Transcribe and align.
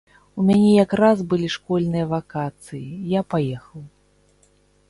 У 0.39 0.45
мяне 0.45 0.69
якраз 0.85 1.21
былі 1.33 1.49
школьныя 1.57 2.05
вакацыі, 2.13 2.87
я 3.13 3.21
паехаў. 3.35 3.81